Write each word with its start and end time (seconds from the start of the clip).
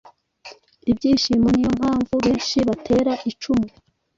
Ibyishimo 0.91 1.47
Niyo 1.51 1.71
mpamvu 1.79 2.13
benshi 2.25 2.57
batera 2.69 3.13
icumu 3.31 3.67